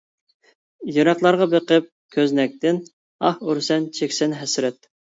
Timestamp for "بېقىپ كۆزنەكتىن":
1.53-2.83